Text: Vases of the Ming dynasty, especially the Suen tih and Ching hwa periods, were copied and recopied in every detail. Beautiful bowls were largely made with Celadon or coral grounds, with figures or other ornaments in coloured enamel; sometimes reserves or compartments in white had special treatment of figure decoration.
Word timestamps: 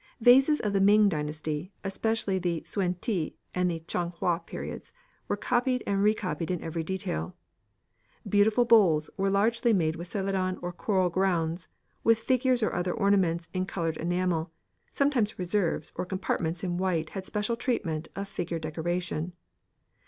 Vases 0.19 0.59
of 0.59 0.73
the 0.73 0.81
Ming 0.81 1.09
dynasty, 1.09 1.71
especially 1.83 2.39
the 2.39 2.61
Suen 2.61 2.95
tih 3.01 3.35
and 3.53 3.69
Ching 3.87 4.09
hwa 4.17 4.39
periods, 4.43 4.91
were 5.27 5.37
copied 5.37 5.83
and 5.85 6.01
recopied 6.01 6.49
in 6.49 6.59
every 6.63 6.81
detail. 6.83 7.35
Beautiful 8.27 8.65
bowls 8.65 9.11
were 9.15 9.29
largely 9.29 9.73
made 9.73 9.95
with 9.95 10.07
Celadon 10.07 10.57
or 10.63 10.73
coral 10.73 11.11
grounds, 11.11 11.67
with 12.03 12.17
figures 12.17 12.63
or 12.63 12.73
other 12.73 12.95
ornaments 12.95 13.47
in 13.53 13.67
coloured 13.67 13.97
enamel; 13.97 14.49
sometimes 14.89 15.37
reserves 15.37 15.91
or 15.95 16.03
compartments 16.07 16.63
in 16.63 16.77
white 16.77 17.11
had 17.11 17.27
special 17.27 17.55
treatment 17.55 18.07
of 18.15 18.27
figure 18.27 18.57
decoration. 18.57 19.33